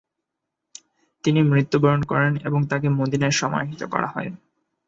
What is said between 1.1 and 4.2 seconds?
তিনি মৃত্যুবরণ করেন এবং তাকে মদীনায় সমাহিত করা